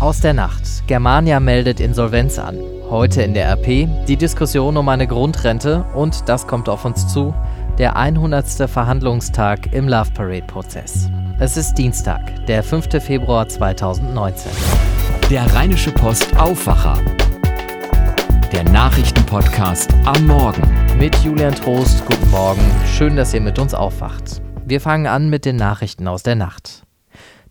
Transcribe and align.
Aus 0.00 0.20
der 0.20 0.32
Nacht. 0.32 0.62
Germania 0.86 1.40
meldet 1.40 1.78
Insolvenz 1.78 2.38
an. 2.38 2.58
Heute 2.88 3.20
in 3.20 3.34
der 3.34 3.50
RP 3.52 3.86
die 4.08 4.16
Diskussion 4.16 4.78
um 4.78 4.88
eine 4.88 5.06
Grundrente 5.06 5.84
und 5.94 6.26
das 6.26 6.46
kommt 6.46 6.70
auf 6.70 6.86
uns 6.86 7.06
zu, 7.06 7.34
der 7.76 7.96
100. 7.96 8.46
Verhandlungstag 8.66 9.74
im 9.74 9.88
Love 9.88 10.10
Parade 10.14 10.46
Prozess. 10.46 11.10
Es 11.38 11.58
ist 11.58 11.74
Dienstag, 11.74 12.46
der 12.46 12.62
5. 12.62 12.88
Februar 13.04 13.46
2019. 13.46 14.50
Der 15.28 15.44
Rheinische 15.54 15.92
Post 15.92 16.34
Aufwacher. 16.38 16.96
Der 18.52 18.64
Nachrichtenpodcast 18.64 19.92
am 20.06 20.26
Morgen. 20.26 20.62
Mit 20.96 21.14
Julian 21.16 21.54
Trost, 21.54 22.06
guten 22.06 22.30
Morgen. 22.30 22.64
Schön, 22.86 23.16
dass 23.16 23.34
ihr 23.34 23.42
mit 23.42 23.58
uns 23.58 23.74
aufwacht. 23.74 24.40
Wir 24.64 24.80
fangen 24.80 25.06
an 25.06 25.28
mit 25.28 25.44
den 25.44 25.56
Nachrichten 25.56 26.08
aus 26.08 26.22
der 26.22 26.36
Nacht. 26.36 26.86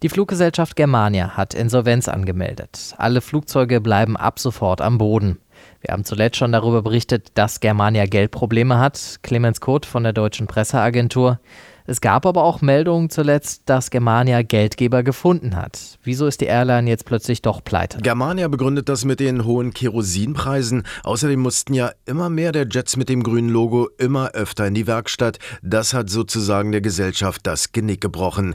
Die 0.02 0.08
Fluggesellschaft 0.08 0.78
Germania 0.78 1.36
hat 1.36 1.54
Insolvenz 1.54 2.08
angemeldet. 2.08 2.96
Alle 2.98 3.20
Flugzeuge 3.20 3.82
bleiben 3.82 4.16
ab 4.16 4.40
sofort 4.40 4.80
am 4.80 4.98
Boden. 4.98 5.40
Wir 5.82 5.92
haben 5.92 6.06
zuletzt 6.06 6.38
schon 6.38 6.54
darüber 6.54 6.82
berichtet, 6.82 7.32
dass 7.34 7.60
Germania 7.60 8.06
Geldprobleme 8.06 8.80
hat. 8.80 9.20
Clemens 9.24 9.60
Kurt 9.60 9.86
von 9.86 10.04
der 10.04 10.14
Deutschen 10.14 10.48
Presseagentur. 10.48 11.42
Es 11.90 12.02
gab 12.02 12.28
aber 12.28 12.44
auch 12.44 12.62
Meldungen 12.62 13.10
zuletzt, 13.10 13.64
dass 13.66 13.90
Germania 13.90 14.44
Geldgeber 14.44 15.02
gefunden 15.02 15.56
hat. 15.56 15.98
Wieso 16.04 16.28
ist 16.28 16.40
die 16.40 16.46
Airline 16.46 16.88
jetzt 16.88 17.04
plötzlich 17.04 17.42
doch 17.42 17.64
pleite? 17.64 17.98
Germania 17.98 18.48
begründet 18.48 18.90
das 18.90 19.06
mit 19.06 19.20
den 19.20 19.44
hohen 19.44 19.74
Kerosinpreisen. 19.74 20.84
Außerdem 21.04 21.40
mussten 21.40 21.74
ja 21.74 21.90
immer 22.06 22.30
mehr 22.30 22.52
der 22.52 22.68
Jets 22.70 22.96
mit 22.96 23.10
dem 23.10 23.24
grünen 23.24 23.50
Logo 23.50 23.90
immer 23.98 24.34
öfter 24.34 24.68
in 24.68 24.76
die 24.76 24.86
Werkstatt. 24.86 25.40
Das 25.64 25.96
hat 25.96 26.12
sozusagen 26.12 26.72
der 26.72 26.82
Gesellschaft 26.82 27.42
das 27.48 27.72
Genick 27.72 28.02
gebrochen. 28.02 28.54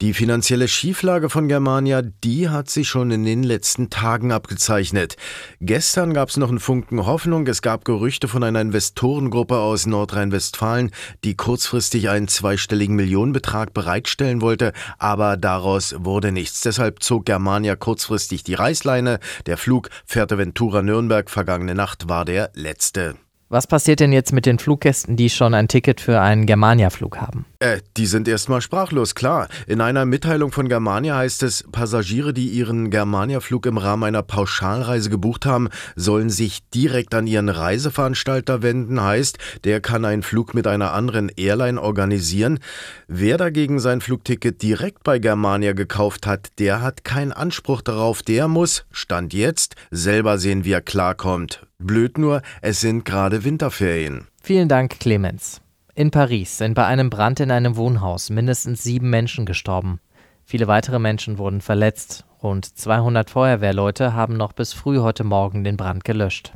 Die 0.00 0.14
finanzielle 0.14 0.68
Schieflage 0.68 1.28
von 1.28 1.48
Germania, 1.48 2.02
die 2.02 2.50
hat 2.50 2.70
sich 2.70 2.86
schon 2.86 3.10
in 3.10 3.24
den 3.24 3.42
letzten 3.42 3.90
Tagen 3.90 4.30
abgezeichnet. 4.30 5.16
Gestern 5.60 6.14
gab 6.14 6.28
es 6.28 6.36
noch 6.36 6.50
einen 6.50 6.60
Funken 6.60 7.04
Hoffnung. 7.04 7.48
Es 7.48 7.62
gab 7.62 7.84
Gerüchte 7.84 8.28
von 8.28 8.44
einer 8.44 8.60
Investorengruppe 8.60 9.58
aus 9.58 9.86
Nordrhein-Westfalen, 9.86 10.92
die 11.24 11.34
kurzfristig 11.34 12.10
einen 12.10 12.28
zweistelligen 12.28 12.75
Millionenbetrag 12.94 13.74
bereitstellen 13.74 14.40
wollte, 14.40 14.72
aber 14.98 15.36
daraus 15.36 15.94
wurde 15.98 16.32
nichts. 16.32 16.60
Deshalb 16.60 17.02
zog 17.02 17.24
Germania 17.24 17.76
kurzfristig 17.76 18.44
die 18.44 18.54
Reißleine. 18.54 19.18
Der 19.46 19.56
Flug 19.56 19.90
Fuerteventura-Nürnberg 20.04 21.30
vergangene 21.30 21.74
Nacht 21.74 22.08
war 22.08 22.24
der 22.24 22.50
letzte. 22.54 23.16
Was 23.48 23.68
passiert 23.68 24.00
denn 24.00 24.10
jetzt 24.10 24.32
mit 24.32 24.44
den 24.44 24.58
Fluggästen, 24.58 25.16
die 25.16 25.30
schon 25.30 25.54
ein 25.54 25.68
Ticket 25.68 26.00
für 26.00 26.20
einen 26.20 26.46
Germania-Flug 26.46 27.18
haben? 27.18 27.46
Äh, 27.60 27.78
die 27.96 28.06
sind 28.06 28.26
erstmal 28.26 28.60
sprachlos, 28.60 29.14
klar. 29.14 29.46
In 29.68 29.80
einer 29.80 30.04
Mitteilung 30.04 30.50
von 30.50 30.68
Germania 30.68 31.16
heißt 31.16 31.44
es, 31.44 31.64
Passagiere, 31.70 32.34
die 32.34 32.48
ihren 32.48 32.90
Germania-Flug 32.90 33.66
im 33.66 33.78
Rahmen 33.78 34.02
einer 34.02 34.24
Pauschalreise 34.24 35.10
gebucht 35.10 35.46
haben, 35.46 35.68
sollen 35.94 36.28
sich 36.28 36.68
direkt 36.70 37.14
an 37.14 37.28
ihren 37.28 37.48
Reiseveranstalter 37.48 38.62
wenden. 38.62 39.00
Heißt, 39.00 39.38
der 39.62 39.80
kann 39.80 40.04
einen 40.04 40.24
Flug 40.24 40.52
mit 40.52 40.66
einer 40.66 40.92
anderen 40.92 41.28
Airline 41.28 41.80
organisieren. 41.80 42.58
Wer 43.06 43.36
dagegen 43.36 43.78
sein 43.78 44.00
Flugticket 44.00 44.60
direkt 44.60 45.04
bei 45.04 45.20
Germania 45.20 45.72
gekauft 45.72 46.26
hat, 46.26 46.48
der 46.58 46.82
hat 46.82 47.04
keinen 47.04 47.32
Anspruch 47.32 47.82
darauf. 47.82 48.22
Der 48.22 48.48
muss, 48.48 48.86
Stand 48.90 49.32
jetzt, 49.34 49.76
selber 49.92 50.38
sehen, 50.38 50.64
wie 50.64 50.72
er 50.72 50.82
klarkommt. 50.82 51.65
Blöd 51.78 52.16
nur, 52.16 52.40
es 52.62 52.80
sind 52.80 53.04
gerade 53.04 53.44
Winterferien. 53.44 54.26
Vielen 54.42 54.68
Dank, 54.68 54.98
Clemens. 54.98 55.60
In 55.94 56.10
Paris 56.10 56.58
sind 56.58 56.74
bei 56.74 56.86
einem 56.86 57.10
Brand 57.10 57.38
in 57.40 57.50
einem 57.50 57.76
Wohnhaus 57.76 58.30
mindestens 58.30 58.82
sieben 58.82 59.10
Menschen 59.10 59.44
gestorben. 59.44 60.00
Viele 60.44 60.68
weitere 60.68 60.98
Menschen 60.98 61.38
wurden 61.38 61.60
verletzt. 61.60 62.24
Rund 62.42 62.64
200 62.64 63.28
Feuerwehrleute 63.28 64.14
haben 64.14 64.36
noch 64.36 64.52
bis 64.52 64.72
früh 64.72 64.98
heute 64.98 65.22
Morgen 65.22 65.64
den 65.64 65.76
Brand 65.76 66.04
gelöscht. 66.04 66.54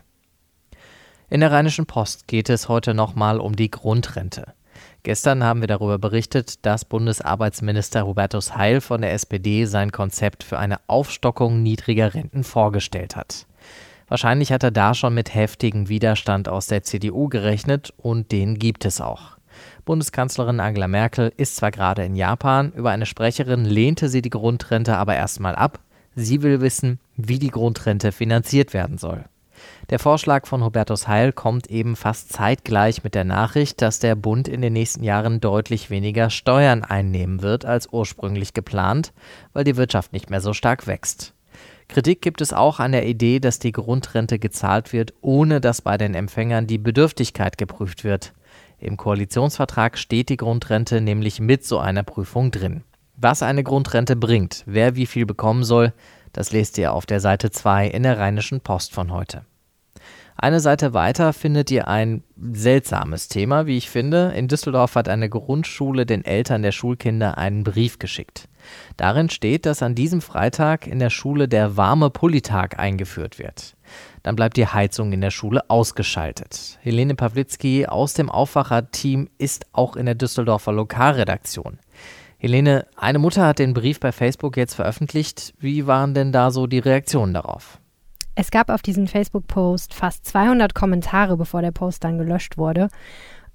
In 1.29 1.41
der 1.41 1.53
Rheinischen 1.53 1.87
Post 1.87 2.27
geht 2.27 2.49
es 2.49 2.69
heute 2.69 2.95
nochmal 2.95 3.41
um 3.41 3.55
die 3.55 3.71
Grundrente. 3.71 4.55
Gestern 5.03 5.45
haben 5.45 5.61
wir 5.61 5.69
darüber 5.69 5.99
berichtet, 5.99 6.65
dass 6.65 6.85
Bundesarbeitsminister 6.85 8.07
Hubertus 8.07 8.57
Heil 8.57 8.81
von 8.81 9.03
der 9.03 9.13
SPD 9.13 9.67
sein 9.67 9.93
Konzept 9.93 10.45
für 10.45 10.59
eine 10.59 10.79
Aufstockung 10.87 11.63
niedriger 11.63 12.15
Renten 12.15 12.43
vorgestellt 12.43 13.17
hat. 13.17 13.47
Wahrscheinlich 14.11 14.51
hat 14.51 14.65
er 14.65 14.73
da 14.73 14.93
schon 14.93 15.15
mit 15.15 15.37
heftigem 15.37 15.89
Widerstand 15.89 16.49
aus 16.49 16.67
der 16.67 16.83
CDU 16.83 17.29
gerechnet 17.29 17.95
und 17.97 18.33
den 18.33 18.59
gibt 18.59 18.85
es 18.85 19.01
auch. 19.01 19.39
Bundeskanzlerin 19.85 20.59
Angela 20.59 20.89
Merkel 20.89 21.33
ist 21.37 21.55
zwar 21.55 21.71
gerade 21.71 22.05
in 22.05 22.17
Japan, 22.17 22.73
über 22.73 22.91
eine 22.91 23.07
Sprecherin 23.07 23.65
lehnte 23.65 24.09
sie 24.09 24.21
die 24.21 24.31
Grundrente 24.31 24.97
aber 24.97 25.15
erstmal 25.15 25.55
ab. 25.55 25.79
Sie 26.17 26.43
will 26.43 26.61
wissen, 26.61 26.99
wie 27.17 27.39
die 27.39 27.53
Grundrente 27.53 28.11
finanziert 28.11 28.75
werden 28.75 28.99
soll. 28.99 29.27
Der 29.91 30.01
Vorschlag 30.01 30.49
von 30.49 30.65
Hubertus 30.65 31.07
Heil 31.07 31.33
kommt 31.33 31.69
eben 31.69 31.95
fast 31.95 32.33
zeitgleich 32.33 33.05
mit 33.05 33.15
der 33.15 33.25
Nachricht, 33.25 33.81
dass 33.81 34.01
der 34.01 34.17
Bund 34.17 34.49
in 34.49 34.61
den 34.61 34.73
nächsten 34.73 35.05
Jahren 35.05 35.41
deutlich 35.41 35.89
weniger 35.89 36.31
Steuern 36.31 36.83
einnehmen 36.83 37.43
wird 37.43 37.65
als 37.65 37.89
ursprünglich 37.93 38.55
geplant, 38.55 39.13
weil 39.53 39.63
die 39.63 39.77
Wirtschaft 39.77 40.13
nicht 40.13 40.31
mehr 40.31 40.41
so 40.41 40.53
stark 40.53 40.89
wächst. 40.89 41.33
Kritik 41.91 42.23
gibt 42.23 42.41
es 42.41 42.53
auch 42.53 42.79
an 42.79 42.93
der 42.93 43.05
Idee, 43.05 43.41
dass 43.41 43.59
die 43.59 43.73
Grundrente 43.73 44.39
gezahlt 44.39 44.93
wird, 44.93 45.13
ohne 45.23 45.61
dass 45.61 45.83
bei 45.83 45.99
den 45.99 46.15
Empfängern 46.15 46.69
die 46.69 46.79
Bedürftigkeit 46.79 47.59
geprüft 47.59 48.05
wird. 48.05 48.33
Im 48.79 48.97
Koalitionsvertrag 48.97 49.99
steht 49.99 50.29
die 50.29 50.37
Grundrente 50.37 51.01
nämlich 51.01 51.41
mit 51.41 51.65
so 51.65 51.81
einer 51.81 52.05
Prüfung 52.05 52.53
drin. 52.53 52.85
Was 53.17 53.43
eine 53.43 53.65
Grundrente 53.65 54.15
bringt, 54.15 54.63
wer 54.67 54.95
wie 54.95 55.05
viel 55.05 55.27
bekommen 55.27 55.65
soll, 55.65 55.93
das 56.33 56.53
lest 56.53 56.79
ihr 56.79 56.93
auf 56.93 57.07
der 57.07 57.19
Seite 57.19 57.51
2 57.51 57.89
in 57.89 58.05
der 58.05 58.21
Rheinischen 58.21 58.61
Post 58.61 58.95
von 58.95 59.11
heute. 59.11 59.45
Eine 60.37 60.61
Seite 60.61 60.95
weiter 60.95 61.33
findet 61.33 61.73
ihr 61.73 61.89
ein 61.89 62.23
seltsames 62.41 63.27
Thema, 63.27 63.67
wie 63.67 63.77
ich 63.77 63.91
finde. 63.91 64.33
In 64.37 64.47
Düsseldorf 64.47 64.95
hat 64.95 65.09
eine 65.09 65.29
Grundschule 65.29 66.07
den 66.07 66.25
Eltern 66.25 66.63
der 66.63 66.71
Schulkinder 66.71 67.37
einen 67.37 67.65
Brief 67.65 67.99
geschickt. 67.99 68.49
Darin 68.97 69.31
steht, 69.31 69.67
dass 69.67 69.83
an 69.83 69.95
diesem 69.95 70.21
Freitag 70.21 70.87
in 70.87 70.99
der 70.99 71.11
Schule 71.11 71.49
der 71.49 71.77
warme 71.77 72.11
Pullitag 72.11 72.79
eingeführt 72.79 73.39
wird. 73.39 73.77
Dann 74.23 74.37
bleibt 74.37 74.57
die 74.57 74.67
Heizung 74.67 75.13
in 75.13 75.21
der 75.21 75.31
Schule 75.31 75.69
ausgeschaltet. 75.69 76.79
Helene 76.83 77.15
Pawlitzki 77.15 77.87
aus 77.87 78.15
dem 78.15 78.31
Aufwacher-Team 78.31 79.29
ist 79.39 79.67
auch 79.73 79.97
in 79.97 80.07
der 80.07 80.15
Düsseldorfer 80.15 80.73
Lokalredaktion. 80.73 81.79
Helene, 82.39 82.87
eine 82.97 83.19
Mutter 83.19 83.47
hat 83.47 83.59
den 83.59 83.75
Brief 83.75 84.01
bei 84.01 84.13
Facebook 84.13 84.57
jetzt 84.57 84.75
veröffentlicht. 84.75 85.53
Wie 85.59 85.87
waren 85.87 86.15
denn 86.15 86.33
da 86.33 86.51
so 86.51 86.67
die 86.67 86.79
Reaktionen 86.79 87.35
darauf? 87.35 87.79
Es 88.35 88.51
gab 88.51 88.71
auf 88.71 88.81
diesen 88.81 89.09
Facebook-Post 89.09 89.93
fast 89.93 90.25
200 90.25 90.75
Kommentare, 90.75 91.37
bevor 91.37 91.61
der 91.61 91.73
Post 91.73 92.05
dann 92.05 92.17
gelöscht 92.17 92.57
wurde. 92.57 92.89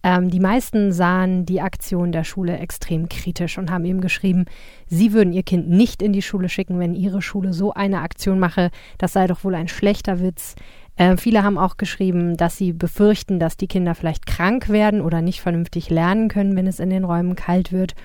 Ähm, 0.06 0.30
die 0.30 0.40
meisten 0.40 0.92
sahen 0.92 1.48
die 1.48 1.62
Aktion 1.62 2.12
der 2.12 2.24
Schule 2.24 2.60
extrem 2.60 3.10
kritisch 3.10 3.58
und 3.58 3.72
haben 3.72 3.86
eben 3.86 4.02
geschrieben, 4.02 4.46
sie 4.86 5.14
würden 5.14 5.34
ihr 5.34 5.42
Kind 5.42 5.68
nicht 5.68 6.04
in 6.04 6.14
die 6.14 6.22
Schule 6.22 6.48
schicken, 6.48 6.78
wenn 6.78 6.94
ihre 6.94 7.24
Schule 7.24 7.54
so 7.54 7.74
eine 7.74 8.02
Aktion 8.02 8.38
mache. 8.38 8.70
Das 9.00 9.14
sei 9.14 9.26
doch 9.26 9.44
wohl 9.44 9.56
ein 9.56 9.68
schlechter 9.68 10.20
Witz. 10.20 10.54
Äh, 10.96 11.18
viele 11.18 11.42
haben 11.42 11.58
auch 11.58 11.78
geschrieben, 11.78 12.38
dass 12.38 12.56
sie 12.56 12.72
befürchten, 12.72 13.40
dass 13.40 13.58
die 13.58 13.68
Kinder 13.68 13.96
vielleicht 13.96 14.28
krank 14.28 14.70
werden 14.70 15.02
oder 15.02 15.24
nicht 15.24 15.42
vernünftig 15.42 15.90
lernen 15.90 16.28
können, 16.28 16.56
wenn 16.56 16.68
es 16.68 16.80
in 16.80 16.92
den 16.92 17.04
Räumen 17.04 17.36
kalt 17.36 17.72
wird. 17.72 17.96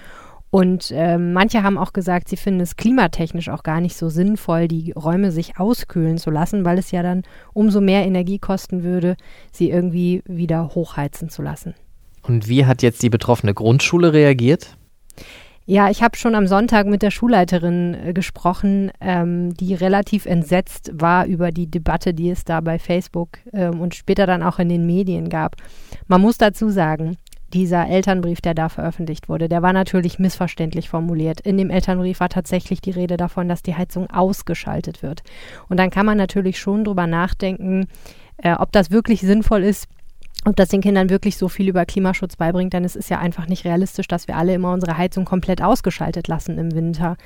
Und 0.48 0.90
äh, 0.92 1.18
manche 1.18 1.62
haben 1.62 1.76
auch 1.76 1.92
gesagt, 1.92 2.30
sie 2.30 2.38
finden 2.38 2.60
es 2.60 2.76
klimatechnisch 2.76 3.50
auch 3.50 3.62
gar 3.62 3.82
nicht 3.82 3.96
so 3.98 4.08
sinnvoll, 4.08 4.68
die 4.68 4.92
Räume 4.92 5.32
sich 5.32 5.58
auskühlen 5.58 6.16
zu 6.16 6.30
lassen, 6.30 6.64
weil 6.64 6.78
es 6.78 6.92
ja 6.92 7.02
dann 7.02 7.24
umso 7.52 7.82
mehr 7.82 8.06
Energie 8.06 8.38
kosten 8.38 8.84
würde, 8.84 9.16
sie 9.52 9.68
irgendwie 9.68 10.22
wieder 10.24 10.74
hochheizen 10.74 11.28
zu 11.28 11.42
lassen. 11.42 11.74
Und 12.22 12.48
wie 12.48 12.66
hat 12.66 12.82
jetzt 12.82 13.02
die 13.02 13.10
betroffene 13.10 13.54
Grundschule 13.54 14.12
reagiert? 14.12 14.76
Ja, 15.66 15.88
ich 15.88 16.02
habe 16.02 16.16
schon 16.16 16.34
am 16.34 16.48
Sonntag 16.48 16.86
mit 16.86 17.00
der 17.00 17.12
Schulleiterin 17.12 17.94
äh, 17.94 18.12
gesprochen, 18.12 18.90
ähm, 19.00 19.54
die 19.54 19.74
relativ 19.74 20.26
entsetzt 20.26 20.90
war 20.94 21.26
über 21.26 21.52
die 21.52 21.70
Debatte, 21.70 22.12
die 22.12 22.30
es 22.30 22.44
da 22.44 22.60
bei 22.60 22.80
Facebook 22.80 23.38
ähm, 23.52 23.80
und 23.80 23.94
später 23.94 24.26
dann 24.26 24.42
auch 24.42 24.58
in 24.58 24.68
den 24.68 24.84
Medien 24.84 25.28
gab. 25.28 25.54
Man 26.08 26.22
muss 26.22 26.38
dazu 26.38 26.70
sagen, 26.70 27.16
dieser 27.52 27.88
Elternbrief, 27.88 28.40
der 28.40 28.54
da 28.54 28.68
veröffentlicht 28.68 29.28
wurde, 29.28 29.48
der 29.48 29.62
war 29.62 29.72
natürlich 29.72 30.18
missverständlich 30.18 30.88
formuliert. 30.88 31.40
In 31.40 31.56
dem 31.56 31.70
Elternbrief 31.70 32.20
war 32.20 32.28
tatsächlich 32.28 32.80
die 32.80 32.92
Rede 32.92 33.16
davon, 33.16 33.48
dass 33.48 33.62
die 33.62 33.76
Heizung 33.76 34.08
ausgeschaltet 34.10 35.02
wird. 35.02 35.22
Und 35.68 35.76
dann 35.76 35.90
kann 35.90 36.06
man 36.06 36.16
natürlich 36.16 36.58
schon 36.58 36.84
drüber 36.84 37.06
nachdenken, 37.06 37.86
äh, 38.38 38.54
ob 38.54 38.72
das 38.72 38.90
wirklich 38.90 39.20
sinnvoll 39.20 39.62
ist, 39.62 39.86
ob 40.46 40.56
das 40.56 40.70
den 40.70 40.80
Kindern 40.80 41.10
wirklich 41.10 41.36
so 41.36 41.48
viel 41.48 41.68
über 41.68 41.84
Klimaschutz 41.84 42.36
beibringt, 42.36 42.72
denn 42.72 42.82
es 42.82 42.96
ist 42.96 43.10
ja 43.10 43.18
einfach 43.18 43.46
nicht 43.46 43.66
realistisch, 43.66 44.08
dass 44.08 44.26
wir 44.26 44.36
alle 44.36 44.54
immer 44.54 44.72
unsere 44.72 44.96
Heizung 44.96 45.26
komplett 45.26 45.60
ausgeschaltet 45.60 46.28
lassen 46.28 46.56
im 46.56 46.74
Winter. 46.74 47.18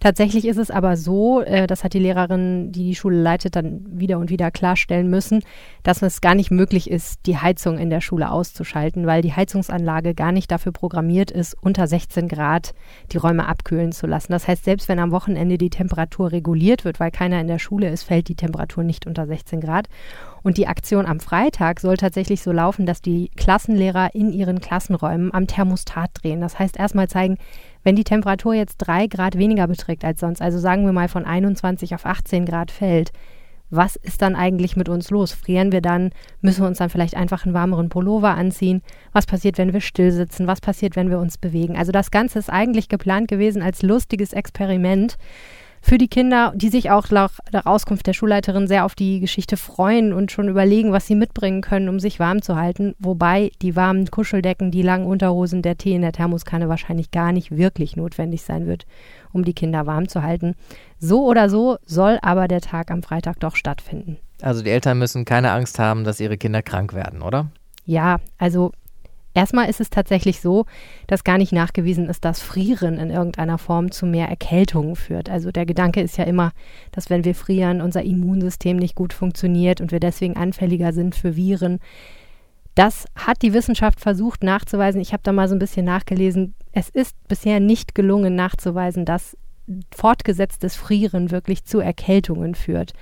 Tatsächlich 0.00 0.46
ist 0.46 0.56
es 0.56 0.70
aber 0.70 0.96
so, 0.96 1.42
äh, 1.42 1.66
das 1.66 1.84
hat 1.84 1.92
die 1.92 1.98
Lehrerin, 1.98 2.72
die 2.72 2.84
die 2.84 2.94
Schule 2.94 3.20
leitet, 3.20 3.56
dann 3.56 3.84
wieder 3.86 4.18
und 4.18 4.30
wieder 4.30 4.50
klarstellen 4.50 5.10
müssen, 5.10 5.42
dass 5.82 6.00
es 6.00 6.22
gar 6.22 6.34
nicht 6.34 6.50
möglich 6.50 6.90
ist, 6.90 7.26
die 7.26 7.36
Heizung 7.36 7.76
in 7.76 7.90
der 7.90 8.00
Schule 8.00 8.30
auszuschalten, 8.30 9.06
weil 9.06 9.20
die 9.20 9.34
Heizungsanlage 9.34 10.14
gar 10.14 10.32
nicht 10.32 10.50
dafür 10.50 10.72
programmiert 10.72 11.30
ist, 11.30 11.54
unter 11.60 11.86
16 11.86 12.26
Grad 12.26 12.72
die 13.12 13.18
Räume 13.18 13.48
abkühlen 13.48 13.92
zu 13.92 14.06
lassen. 14.06 14.32
Das 14.32 14.48
heißt, 14.48 14.64
selbst 14.64 14.88
wenn 14.88 14.98
am 14.98 15.12
Wochenende 15.12 15.58
die 15.58 15.70
Temperatur 15.70 16.32
reguliert 16.32 16.86
wird, 16.86 17.00
weil 17.00 17.10
keiner 17.10 17.38
in 17.38 17.48
der 17.48 17.58
Schule 17.58 17.90
ist, 17.90 18.04
fällt 18.04 18.28
die 18.28 18.34
Temperatur 18.34 18.82
nicht 18.82 19.06
unter 19.06 19.26
16 19.26 19.60
Grad. 19.60 19.88
Und 20.42 20.56
die 20.56 20.66
Aktion 20.66 21.06
am 21.06 21.20
Freitag 21.20 21.80
soll 21.80 21.96
tatsächlich 21.96 22.42
so 22.42 22.52
laufen, 22.52 22.86
dass 22.86 23.00
die 23.00 23.30
Klassenlehrer 23.36 24.14
in 24.14 24.32
ihren 24.32 24.60
Klassenräumen 24.60 25.32
am 25.32 25.46
Thermostat 25.46 26.10
drehen. 26.14 26.40
Das 26.40 26.58
heißt, 26.58 26.78
erstmal 26.78 27.08
zeigen, 27.08 27.38
wenn 27.84 27.96
die 27.96 28.04
Temperatur 28.04 28.54
jetzt 28.54 28.78
drei 28.78 29.06
Grad 29.06 29.38
weniger 29.38 29.66
beträgt 29.66 30.04
als 30.04 30.20
sonst, 30.20 30.42
also 30.42 30.58
sagen 30.58 30.84
wir 30.84 30.92
mal 30.92 31.08
von 31.08 31.24
21 31.24 31.94
auf 31.94 32.06
18 32.06 32.46
Grad 32.46 32.70
fällt, 32.70 33.12
was 33.74 33.96
ist 33.96 34.20
dann 34.20 34.36
eigentlich 34.36 34.76
mit 34.76 34.90
uns 34.90 35.08
los? 35.08 35.32
Frieren 35.32 35.72
wir 35.72 35.80
dann? 35.80 36.10
Müssen 36.42 36.62
wir 36.62 36.68
uns 36.68 36.76
dann 36.76 36.90
vielleicht 36.90 37.16
einfach 37.16 37.46
einen 37.46 37.54
warmeren 37.54 37.88
Pullover 37.88 38.34
anziehen? 38.34 38.82
Was 39.14 39.24
passiert, 39.24 39.56
wenn 39.56 39.72
wir 39.72 39.80
still 39.80 40.12
sitzen? 40.12 40.46
Was 40.46 40.60
passiert, 40.60 40.94
wenn 40.94 41.08
wir 41.08 41.18
uns 41.18 41.38
bewegen? 41.38 41.74
Also 41.78 41.90
das 41.90 42.10
Ganze 42.10 42.38
ist 42.38 42.50
eigentlich 42.50 42.90
geplant 42.90 43.28
gewesen 43.28 43.62
als 43.62 43.80
lustiges 43.80 44.34
Experiment 44.34 45.16
für 45.84 45.98
die 45.98 46.08
Kinder, 46.08 46.52
die 46.54 46.68
sich 46.68 46.90
auch 46.90 47.10
nach 47.10 47.40
der 47.52 47.66
Auskunft 47.66 48.06
der 48.06 48.12
Schulleiterin 48.12 48.68
sehr 48.68 48.84
auf 48.84 48.94
die 48.94 49.18
Geschichte 49.18 49.56
freuen 49.56 50.12
und 50.12 50.30
schon 50.30 50.48
überlegen, 50.48 50.92
was 50.92 51.08
sie 51.08 51.16
mitbringen 51.16 51.60
können, 51.60 51.88
um 51.88 51.98
sich 51.98 52.20
warm 52.20 52.40
zu 52.40 52.56
halten. 52.56 52.94
Wobei 53.00 53.50
die 53.60 53.74
warmen 53.74 54.08
Kuscheldecken, 54.08 54.70
die 54.70 54.82
langen 54.82 55.06
Unterhosen, 55.06 55.60
der 55.60 55.76
Tee 55.76 55.94
in 55.94 56.02
der 56.02 56.12
Thermoskanne 56.12 56.68
wahrscheinlich 56.68 57.10
gar 57.10 57.32
nicht 57.32 57.50
wirklich 57.56 57.96
notwendig 57.96 58.42
sein 58.42 58.66
wird, 58.66 58.86
um 59.32 59.44
die 59.44 59.54
Kinder 59.54 59.84
warm 59.84 60.08
zu 60.08 60.22
halten. 60.22 60.54
So 61.00 61.26
oder 61.26 61.50
so 61.50 61.78
soll 61.84 62.18
aber 62.22 62.46
der 62.46 62.60
Tag 62.60 62.92
am 62.92 63.02
Freitag 63.02 63.40
doch 63.40 63.56
stattfinden. 63.56 64.18
Also 64.40 64.62
die 64.62 64.70
Eltern 64.70 64.98
müssen 64.98 65.24
keine 65.24 65.50
Angst 65.50 65.80
haben, 65.80 66.04
dass 66.04 66.20
ihre 66.20 66.38
Kinder 66.38 66.62
krank 66.62 66.94
werden, 66.94 67.22
oder? 67.22 67.48
Ja, 67.84 68.18
also 68.38 68.72
Erstmal 69.34 69.68
ist 69.70 69.80
es 69.80 69.90
tatsächlich 69.90 70.40
so, 70.40 70.66
dass 71.06 71.24
gar 71.24 71.38
nicht 71.38 71.52
nachgewiesen 71.52 72.08
ist, 72.08 72.24
dass 72.24 72.40
Frieren 72.40 72.98
in 72.98 73.10
irgendeiner 73.10 73.58
Form 73.58 73.90
zu 73.90 74.04
mehr 74.04 74.28
Erkältungen 74.28 74.94
führt. 74.94 75.30
Also 75.30 75.50
der 75.50 75.64
Gedanke 75.64 76.02
ist 76.02 76.18
ja 76.18 76.24
immer, 76.24 76.52
dass 76.90 77.08
wenn 77.08 77.24
wir 77.24 77.34
frieren, 77.34 77.80
unser 77.80 78.02
Immunsystem 78.02 78.76
nicht 78.76 78.94
gut 78.94 79.12
funktioniert 79.12 79.80
und 79.80 79.90
wir 79.90 80.00
deswegen 80.00 80.36
anfälliger 80.36 80.92
sind 80.92 81.14
für 81.14 81.34
Viren. 81.36 81.78
Das 82.74 83.06
hat 83.14 83.42
die 83.42 83.52
Wissenschaft 83.52 84.00
versucht 84.00 84.42
nachzuweisen. 84.42 85.00
Ich 85.00 85.12
habe 85.12 85.22
da 85.22 85.32
mal 85.32 85.48
so 85.48 85.54
ein 85.54 85.58
bisschen 85.58 85.84
nachgelesen. 85.84 86.54
Es 86.72 86.88
ist 86.88 87.16
bisher 87.28 87.60
nicht 87.60 87.94
gelungen 87.94 88.34
nachzuweisen, 88.34 89.04
dass 89.04 89.36
fortgesetztes 89.94 90.76
Frieren 90.76 91.30
wirklich 91.30 91.64
zu 91.64 91.80
Erkältungen 91.80 92.54
führt. 92.54 92.92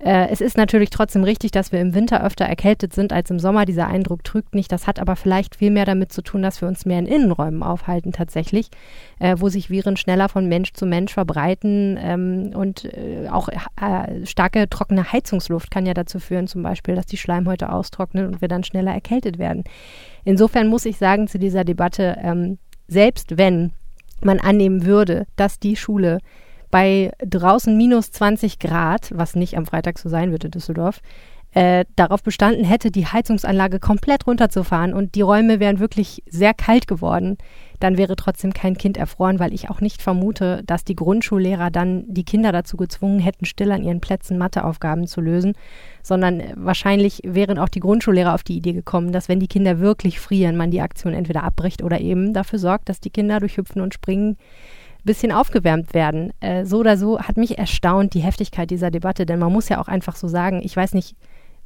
Äh, 0.00 0.28
es 0.28 0.40
ist 0.40 0.56
natürlich 0.56 0.90
trotzdem 0.90 1.24
richtig, 1.24 1.50
dass 1.50 1.72
wir 1.72 1.80
im 1.80 1.94
Winter 1.94 2.24
öfter 2.24 2.44
erkältet 2.44 2.92
sind 2.92 3.12
als 3.12 3.30
im 3.30 3.40
Sommer. 3.40 3.64
Dieser 3.64 3.88
Eindruck 3.88 4.22
trügt 4.22 4.54
nicht. 4.54 4.70
Das 4.70 4.86
hat 4.86 5.00
aber 5.00 5.16
vielleicht 5.16 5.56
viel 5.56 5.70
mehr 5.70 5.84
damit 5.84 6.12
zu 6.12 6.22
tun, 6.22 6.42
dass 6.42 6.60
wir 6.60 6.68
uns 6.68 6.86
mehr 6.86 7.00
in 7.00 7.06
Innenräumen 7.06 7.62
aufhalten 7.62 8.12
tatsächlich, 8.12 8.68
äh, 9.18 9.36
wo 9.38 9.48
sich 9.48 9.70
Viren 9.70 9.96
schneller 9.96 10.28
von 10.28 10.46
Mensch 10.46 10.72
zu 10.72 10.86
Mensch 10.86 11.12
verbreiten. 11.12 11.98
Ähm, 12.00 12.52
und 12.54 12.84
äh, 12.84 13.28
auch 13.28 13.48
äh, 13.48 14.24
starke 14.24 14.68
trockene 14.68 15.12
Heizungsluft 15.12 15.70
kann 15.70 15.86
ja 15.86 15.94
dazu 15.94 16.20
führen, 16.20 16.46
zum 16.46 16.62
Beispiel, 16.62 16.94
dass 16.94 17.06
die 17.06 17.16
Schleimhäute 17.16 17.72
austrocknen 17.72 18.26
und 18.26 18.40
wir 18.40 18.48
dann 18.48 18.64
schneller 18.64 18.92
erkältet 18.92 19.38
werden. 19.38 19.64
Insofern 20.24 20.68
muss 20.68 20.84
ich 20.84 20.98
sagen 20.98 21.26
zu 21.26 21.38
dieser 21.38 21.64
Debatte, 21.64 22.16
ähm, 22.22 22.58
selbst 22.86 23.36
wenn 23.36 23.72
man 24.22 24.40
annehmen 24.40 24.84
würde, 24.84 25.26
dass 25.36 25.58
die 25.58 25.76
Schule 25.76 26.18
bei 26.70 27.12
draußen 27.24 27.76
minus 27.76 28.10
20 28.10 28.58
Grad, 28.58 29.10
was 29.14 29.34
nicht 29.34 29.56
am 29.56 29.66
Freitag 29.66 29.98
so 29.98 30.08
sein 30.08 30.32
wird 30.32 30.44
in 30.44 30.50
Düsseldorf, 30.50 31.00
äh, 31.54 31.86
darauf 31.96 32.22
bestanden 32.22 32.64
hätte, 32.64 32.90
die 32.90 33.06
Heizungsanlage 33.06 33.80
komplett 33.80 34.26
runterzufahren 34.26 34.92
und 34.92 35.14
die 35.14 35.22
Räume 35.22 35.60
wären 35.60 35.78
wirklich 35.78 36.22
sehr 36.28 36.52
kalt 36.52 36.86
geworden, 36.86 37.38
dann 37.80 37.96
wäre 37.96 38.16
trotzdem 38.16 38.52
kein 38.52 38.76
Kind 38.76 38.98
erfroren, 38.98 39.38
weil 39.38 39.54
ich 39.54 39.70
auch 39.70 39.80
nicht 39.80 40.02
vermute, 40.02 40.62
dass 40.66 40.84
die 40.84 40.96
Grundschullehrer 40.96 41.70
dann 41.70 42.04
die 42.06 42.24
Kinder 42.24 42.52
dazu 42.52 42.76
gezwungen 42.76 43.18
hätten, 43.18 43.46
still 43.46 43.72
an 43.72 43.82
ihren 43.82 44.00
Plätzen 44.00 44.36
Matheaufgaben 44.36 45.06
zu 45.06 45.22
lösen, 45.22 45.54
sondern 46.02 46.42
wahrscheinlich 46.54 47.22
wären 47.24 47.58
auch 47.58 47.68
die 47.68 47.80
Grundschullehrer 47.80 48.34
auf 48.34 48.42
die 48.42 48.56
Idee 48.56 48.74
gekommen, 48.74 49.12
dass 49.12 49.28
wenn 49.28 49.40
die 49.40 49.48
Kinder 49.48 49.78
wirklich 49.78 50.20
frieren, 50.20 50.56
man 50.56 50.70
die 50.70 50.82
Aktion 50.82 51.14
entweder 51.14 51.44
abbricht 51.44 51.82
oder 51.82 52.00
eben 52.00 52.34
dafür 52.34 52.58
sorgt, 52.58 52.90
dass 52.90 53.00
die 53.00 53.10
Kinder 53.10 53.40
durch 53.40 53.56
Hüpfen 53.56 53.80
und 53.80 53.94
Springen 53.94 54.36
bisschen 55.08 55.32
aufgewärmt 55.32 55.94
werden. 55.94 56.32
Äh, 56.40 56.64
so 56.64 56.78
oder 56.78 56.96
so 56.96 57.18
hat 57.18 57.36
mich 57.36 57.58
erstaunt 57.58 58.14
die 58.14 58.20
Heftigkeit 58.20 58.70
dieser 58.70 58.90
Debatte, 58.90 59.26
denn 59.26 59.38
man 59.38 59.52
muss 59.52 59.68
ja 59.68 59.80
auch 59.80 59.88
einfach 59.88 60.14
so 60.14 60.28
sagen, 60.28 60.60
ich 60.62 60.76
weiß 60.76 60.92
nicht, 60.92 61.16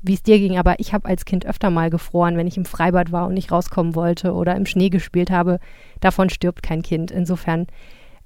wie 0.01 0.15
es 0.15 0.23
dir 0.23 0.39
ging, 0.39 0.59
aber 0.59 0.79
ich 0.79 0.95
habe 0.95 1.09
als 1.09 1.25
Kind 1.25 1.45
öfter 1.45 1.71
mal 1.71 1.91
gefroren, 1.91 2.37
wenn 2.37 2.47
ich 2.47 2.57
im 2.57 2.65
Freibad 2.65 3.13
war 3.13 3.27
und 3.27 3.35
nicht 3.35 3.53
rauskommen 3.53 3.95
wollte 3.95 4.33
oder 4.33 4.57
im 4.57 4.67
Schnee 4.67 4.91
gespielt 4.91 5.31
habe. 5.31 5.59
Davon 6.01 6.31
stirbt 6.31 6.63
kein 6.63 6.83
Kind. 6.83 7.11
Insofern 7.11 7.67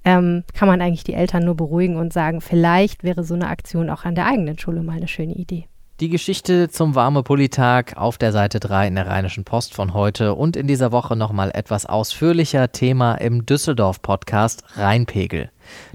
ähm, 0.05 0.43
kann 0.53 0.67
man 0.67 0.81
eigentlich 0.81 1.03
die 1.03 1.13
Eltern 1.13 1.45
nur 1.45 1.55
beruhigen 1.55 1.97
und 1.97 2.13
sagen, 2.13 2.41
vielleicht 2.41 3.03
wäre 3.03 3.23
so 3.23 3.33
eine 3.33 3.47
Aktion 3.47 3.89
auch 3.89 4.05
an 4.05 4.15
der 4.15 4.27
eigenen 4.27 4.57
Schule 4.57 4.83
mal 4.83 4.97
eine 4.97 5.07
schöne 5.07 5.33
Idee. 5.33 5.65
Die 5.99 6.09
Geschichte 6.09 6.69
zum 6.69 6.93
warme 6.93 7.23
Pullitag 7.23 7.97
auf 7.97 8.19
der 8.19 8.31
Seite 8.31 8.59
3 8.59 8.87
in 8.87 8.93
der 8.93 9.07
Rheinischen 9.07 9.45
Post 9.45 9.73
von 9.73 9.95
heute 9.95 10.35
und 10.35 10.55
in 10.55 10.67
dieser 10.67 10.91
Woche 10.91 11.15
nochmal 11.15 11.49
etwas 11.55 11.87
ausführlicher 11.87 12.71
Thema 12.71 13.15
im 13.15 13.47
Düsseldorf-Podcast 13.47 14.63
Rheinpegel. 14.75 15.49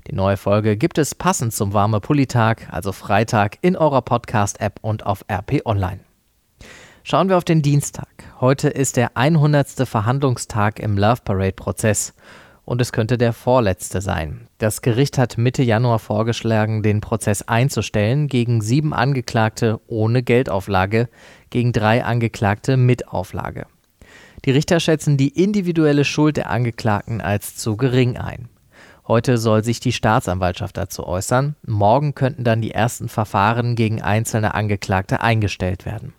Die 0.08 0.14
neue 0.16 0.36
Folge 0.36 0.76
gibt 0.76 0.98
es 0.98 1.14
passend 1.14 1.52
zum 1.52 1.72
warme 1.72 2.00
Pullitag, 2.00 2.66
also 2.72 2.90
Freitag, 2.90 3.58
in 3.62 3.76
eurer 3.76 4.02
Podcast-App 4.02 4.80
und 4.82 5.06
auf 5.06 5.24
RP 5.30 5.64
Online. 5.66 6.00
Schauen 7.04 7.28
wir 7.28 7.36
auf 7.36 7.44
den 7.44 7.62
Dienstag. 7.62 8.08
Heute 8.40 8.70
ist 8.70 8.96
der 8.96 9.16
100. 9.16 9.86
Verhandlungstag 9.86 10.80
im 10.80 10.98
Love 10.98 11.20
Parade-Prozess 11.24 12.12
und 12.64 12.80
es 12.80 12.92
könnte 12.92 13.18
der 13.18 13.32
vorletzte 13.32 14.00
sein. 14.00 14.48
Das 14.58 14.82
Gericht 14.82 15.18
hat 15.18 15.38
Mitte 15.38 15.62
Januar 15.62 15.98
vorgeschlagen, 15.98 16.82
den 16.82 17.00
Prozess 17.00 17.42
einzustellen 17.42 18.28
gegen 18.28 18.60
sieben 18.60 18.94
Angeklagte 18.94 19.80
ohne 19.86 20.22
Geldauflage, 20.22 21.08
gegen 21.50 21.72
drei 21.72 22.04
Angeklagte 22.04 22.76
mit 22.76 23.08
Auflage. 23.08 23.66
Die 24.44 24.50
Richter 24.50 24.80
schätzen 24.80 25.16
die 25.16 25.28
individuelle 25.28 26.04
Schuld 26.04 26.36
der 26.36 26.50
Angeklagten 26.50 27.20
als 27.20 27.56
zu 27.56 27.76
gering 27.76 28.16
ein. 28.16 28.48
Heute 29.06 29.36
soll 29.36 29.64
sich 29.64 29.80
die 29.80 29.92
Staatsanwaltschaft 29.92 30.76
dazu 30.76 31.06
äußern. 31.06 31.56
Morgen 31.66 32.14
könnten 32.14 32.44
dann 32.44 32.62
die 32.62 32.70
ersten 32.70 33.08
Verfahren 33.08 33.74
gegen 33.74 34.00
einzelne 34.00 34.54
Angeklagte 34.54 35.20
eingestellt 35.20 35.84
werden. 35.84 36.12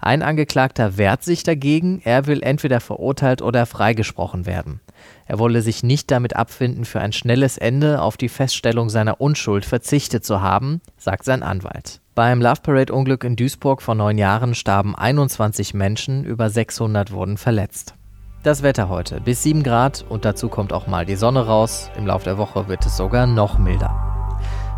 Ein 0.00 0.22
Angeklagter 0.22 0.96
wehrt 0.96 1.22
sich 1.22 1.42
dagegen, 1.42 2.00
er 2.04 2.26
will 2.26 2.42
entweder 2.42 2.80
verurteilt 2.80 3.42
oder 3.42 3.66
freigesprochen 3.66 4.46
werden. 4.46 4.80
Er 5.26 5.38
wolle 5.38 5.62
sich 5.62 5.82
nicht 5.82 6.10
damit 6.10 6.36
abfinden, 6.36 6.84
für 6.84 7.00
ein 7.00 7.12
schnelles 7.12 7.58
Ende 7.58 8.02
auf 8.02 8.16
die 8.16 8.28
Feststellung 8.28 8.90
seiner 8.90 9.20
Unschuld 9.20 9.64
verzichtet 9.64 10.24
zu 10.24 10.40
haben, 10.40 10.80
sagt 10.96 11.24
sein 11.24 11.42
Anwalt. 11.42 12.00
Beim 12.14 12.40
Love 12.40 12.60
Parade 12.62 12.92
Unglück 12.92 13.24
in 13.24 13.36
Duisburg 13.36 13.82
vor 13.82 13.94
neun 13.94 14.18
Jahren 14.18 14.54
starben 14.54 14.94
21 14.94 15.74
Menschen, 15.74 16.24
über 16.24 16.50
600 16.50 17.10
wurden 17.10 17.38
verletzt. 17.38 17.94
Das 18.44 18.62
Wetter 18.62 18.90
heute 18.90 19.20
bis 19.20 19.42
7 19.42 19.62
Grad 19.62 20.04
und 20.08 20.26
dazu 20.26 20.48
kommt 20.48 20.72
auch 20.74 20.86
mal 20.86 21.06
die 21.06 21.16
Sonne 21.16 21.46
raus. 21.46 21.90
Im 21.96 22.06
Laufe 22.06 22.24
der 22.24 22.36
Woche 22.36 22.68
wird 22.68 22.84
es 22.84 22.96
sogar 22.96 23.26
noch 23.26 23.58
milder. 23.58 24.14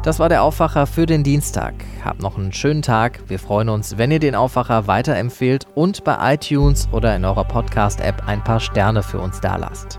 Das 0.04 0.21
war 0.21 0.28
der 0.28 0.45
Aufwacher 0.45 0.87
für 0.87 1.04
den 1.04 1.25
Dienstag. 1.25 1.75
Habt 2.04 2.23
noch 2.23 2.38
einen 2.38 2.52
schönen 2.52 2.83
Tag. 2.83 3.25
Wir 3.26 3.40
freuen 3.40 3.68
uns, 3.68 3.99
wenn 3.99 4.12
ihr 4.12 4.21
den 4.21 4.37
Aufwacher 4.37 4.87
weiterempfehlt 4.87 5.66
und 5.75 6.04
bei 6.04 6.35
iTunes 6.35 6.88
oder 6.92 7.16
in 7.16 7.25
eurer 7.25 7.42
Podcast-App 7.42 8.23
ein 8.28 8.45
paar 8.45 8.61
Sterne 8.61 9.02
für 9.02 9.18
uns 9.18 9.40
dalasst. 9.40 9.99